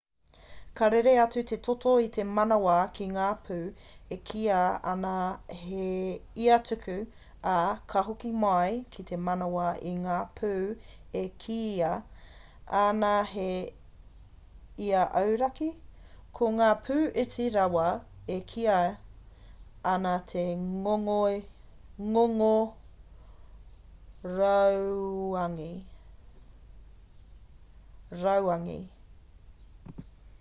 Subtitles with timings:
[0.79, 3.55] ka rere atu te toto i te manawa ki ngā pū
[4.15, 4.59] e kīia
[4.91, 5.09] ana
[5.63, 5.87] he
[6.45, 6.93] ia-tuku
[7.53, 7.55] ā
[7.93, 10.51] ka hoki mai ki te manawa ki ngā pū
[11.21, 11.89] e kīia
[12.83, 13.47] ana he
[14.87, 15.67] ia-auraki
[16.39, 17.85] ko ngā pū iti rawa
[18.37, 18.79] e kīia
[19.97, 22.55] ana he ngongo
[28.23, 28.81] rauangi